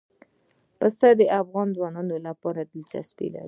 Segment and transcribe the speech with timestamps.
[0.77, 3.39] پسه د افغان ځوانانو لپاره دلچسپي لري.